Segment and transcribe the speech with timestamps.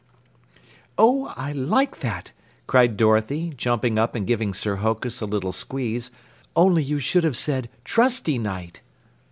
[0.97, 2.31] "Oh, I like that!"
[2.65, 6.09] cried Dorothy, jumping up and giving Sir Hokus a little squeeze.
[6.55, 8.81] "Only you should have said trusty Knight."